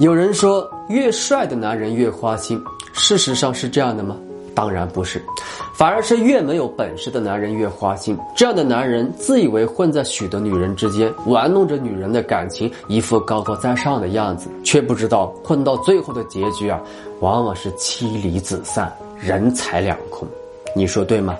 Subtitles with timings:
[0.00, 2.58] 有人说越帅的男人越花心
[2.94, 4.16] 事实上是这样的吗？
[4.54, 5.22] 当然不是
[5.74, 8.18] 反而是越没有本事的男人越花心。
[8.34, 16.80] 这样的男人自以为混在许多女人之间玩弄着女人的感情一副高高在上的样子却不知道混到最后的结局啊
[17.20, 20.26] 往往是妻离子散人财两空。
[20.74, 21.36] 你说对吗？